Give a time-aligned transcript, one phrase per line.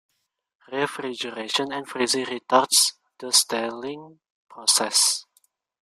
[0.71, 5.27] Refrigeration and freezing retards the staling process.